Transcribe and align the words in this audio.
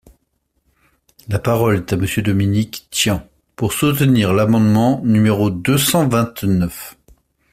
La 1.27 1.37
parole 1.37 1.75
est 1.75 1.93
à 1.93 1.95
Monsieur 1.95 2.23
Dominique 2.23 2.87
Tian, 2.89 3.29
pour 3.55 3.71
soutenir 3.71 4.33
l’amendement 4.33 4.99
numéro 5.05 5.51
deux 5.51 5.77
cent 5.77 6.07
vingt-neuf. 6.07 6.97